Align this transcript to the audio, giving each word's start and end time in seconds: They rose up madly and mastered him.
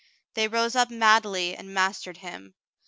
They 0.33 0.47
rose 0.47 0.75
up 0.75 0.89
madly 0.89 1.55
and 1.55 1.75
mastered 1.75 2.17
him. 2.17 2.55